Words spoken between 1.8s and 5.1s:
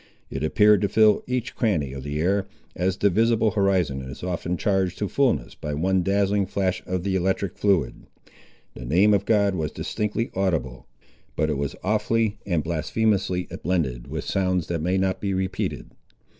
of the air, as the visible horizon is often charged to